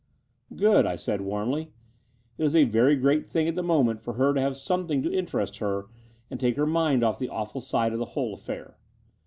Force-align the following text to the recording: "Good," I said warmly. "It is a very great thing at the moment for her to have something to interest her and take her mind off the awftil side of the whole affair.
"Good," 0.55 0.87
I 0.87 0.95
said 0.95 1.21
warmly. 1.21 1.73
"It 2.39 2.45
is 2.45 2.55
a 2.55 2.63
very 2.63 2.95
great 2.95 3.27
thing 3.29 3.47
at 3.47 3.53
the 3.53 3.61
moment 3.61 4.01
for 4.01 4.13
her 4.13 4.33
to 4.33 4.41
have 4.41 4.57
something 4.57 5.03
to 5.03 5.13
interest 5.13 5.59
her 5.59 5.89
and 6.31 6.39
take 6.39 6.57
her 6.57 6.65
mind 6.65 7.03
off 7.03 7.19
the 7.19 7.29
awftil 7.29 7.61
side 7.61 7.93
of 7.93 7.99
the 7.99 8.05
whole 8.17 8.33
affair. 8.33 8.77